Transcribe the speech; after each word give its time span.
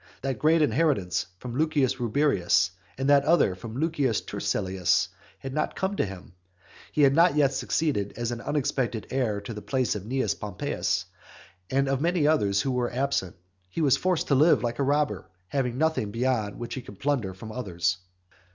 That 0.23 0.39
great 0.39 0.63
inheritance 0.63 1.27
from 1.37 1.55
Lucius 1.55 1.99
Rubrius, 1.99 2.71
and 2.97 3.07
that 3.11 3.23
other 3.23 3.53
from 3.53 3.77
Lucius 3.77 4.19
Turselius, 4.21 5.09
had 5.37 5.53
not 5.53 5.73
yet 5.73 5.75
come 5.75 5.95
to 5.97 6.05
him. 6.07 6.33
He 6.91 7.03
had 7.03 7.13
not 7.13 7.35
yet 7.35 7.53
succeeded 7.53 8.11
as 8.17 8.31
an 8.31 8.41
unexpected 8.41 9.05
heir 9.11 9.39
to 9.41 9.53
the 9.53 9.61
place 9.61 9.93
of 9.93 10.01
Cnaeus 10.07 10.33
Pompeius, 10.33 11.05
and 11.69 11.87
of 11.87 12.01
many 12.01 12.25
others 12.25 12.63
who 12.63 12.71
were 12.71 12.91
absent. 12.91 13.35
He 13.69 13.81
was 13.81 13.95
forced 13.95 14.29
to 14.29 14.33
live 14.33 14.63
like 14.63 14.79
a 14.79 14.83
robber, 14.83 15.27
having 15.49 15.77
nothing 15.77 16.09
beyond 16.09 16.57
what 16.57 16.73
he 16.73 16.81
could 16.81 16.97
plunder 16.99 17.35
from 17.35 17.51
others. 17.51 17.97